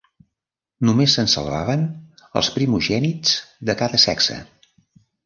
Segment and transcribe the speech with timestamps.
[0.87, 1.83] Només se'n salvaven
[2.41, 3.35] els primogènits
[3.71, 4.39] de cada sexe.